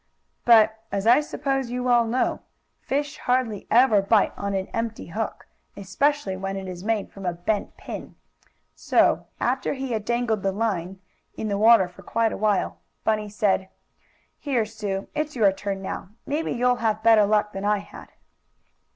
[0.45, 2.39] But, as I suppose you all know,
[2.81, 5.45] fish hardly ever bite on an empty hook,
[5.77, 8.15] especially when it is made from a bent pin;
[8.73, 10.99] so, after he had dangled the line
[11.35, 13.69] in the water for quite a while, Bunny said:
[14.39, 15.07] "Here, Sue.
[15.13, 16.09] It's your turn now.
[16.25, 18.07] Maybe you'll have better luck than I had."